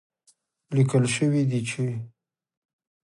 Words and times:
ليکل 0.75 1.03
شوي 1.15 1.41
دي 1.49 1.59
چې 1.69 1.85